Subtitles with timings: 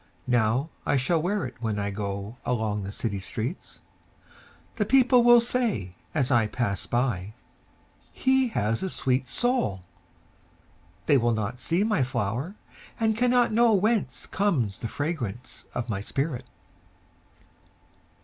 [0.25, 6.87] Now I shall wear itWhen I goAlong the city streets:The people will sayAs I pass
[6.87, 12.55] by—"He has a sweet soul!"They will not see my flower,
[12.99, 16.49] And cannot knowWhence comes the fragrance of my spirit!